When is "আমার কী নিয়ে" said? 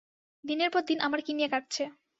1.01-1.49